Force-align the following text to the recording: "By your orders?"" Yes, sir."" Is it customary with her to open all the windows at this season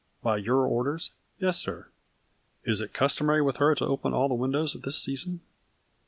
"By 0.23 0.37
your 0.37 0.65
orders?"" 0.65 1.11
Yes, 1.39 1.59
sir."" 1.59 1.89
Is 2.65 2.81
it 2.81 2.91
customary 2.91 3.39
with 3.43 3.57
her 3.57 3.75
to 3.75 3.85
open 3.85 4.13
all 4.15 4.29
the 4.29 4.33
windows 4.33 4.75
at 4.75 4.81
this 4.81 4.97
season 4.97 5.41